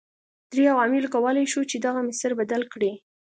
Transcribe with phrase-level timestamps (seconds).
[0.51, 2.91] درې عواملو کولای شول چې دغه مسیر بدل کړي.